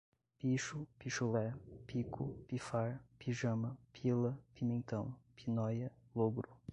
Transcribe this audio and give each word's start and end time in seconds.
picho, 0.39 0.87
pichulé, 0.97 1.53
pico, 1.85 2.29
pifar, 2.47 2.99
pijama, 3.19 3.77
pila, 3.93 4.35
pimentão, 4.55 5.15
pinóia, 5.35 5.91
lôgro 6.15 6.59